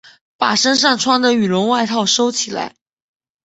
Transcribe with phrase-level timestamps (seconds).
[0.35, 2.75] 把身上穿的羽绒外套收起来